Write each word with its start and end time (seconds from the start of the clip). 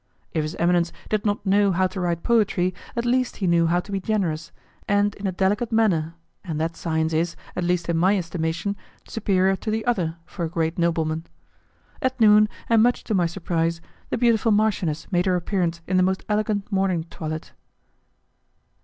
If 0.33 0.41
his 0.41 0.55
eminence 0.55 0.91
did 1.09 1.27
not 1.27 1.45
know 1.45 1.71
how 1.71 1.85
to 1.85 1.99
write 2.01 2.23
poetry, 2.23 2.73
at 2.95 3.05
least 3.05 3.35
he 3.35 3.45
knew 3.45 3.67
how 3.67 3.79
to 3.81 3.91
be 3.91 3.99
generous, 3.99 4.51
and 4.87 5.13
in 5.13 5.27
a 5.27 5.31
delicate 5.31 5.71
manner, 5.71 6.15
and 6.43 6.59
that 6.59 6.75
science 6.75 7.13
is, 7.13 7.35
at 7.55 7.63
least 7.63 7.87
in 7.87 7.97
my 7.97 8.17
estimation, 8.17 8.75
superior 9.07 9.55
to 9.57 9.69
the 9.69 9.85
other 9.85 10.17
for 10.25 10.43
a 10.43 10.49
great 10.49 10.79
nobleman. 10.79 11.27
At 12.01 12.19
noon, 12.19 12.49
and 12.67 12.81
much 12.81 13.03
to 13.03 13.13
my 13.13 13.27
surprise, 13.27 13.79
the 14.09 14.17
beautiful 14.17 14.51
marchioness 14.51 15.05
made 15.11 15.27
her 15.27 15.35
appearance 15.35 15.81
in 15.85 15.97
the 15.97 16.01
most 16.01 16.25
elegant 16.27 16.71
morning 16.71 17.03
toilet. 17.03 17.51